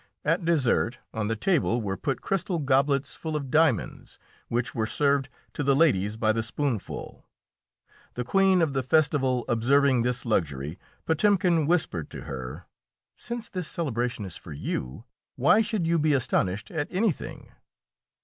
[0.25, 5.29] At dessert, on the table were put crystal goblets full of diamonds, which were served
[5.53, 7.23] to the ladies by the spoonful.
[8.15, 12.65] The queen of the festival observing this luxury, Potemkin whispered to her,
[13.15, 15.03] "Since this celebration is for you,
[15.35, 17.51] why should you be astonished at anything?"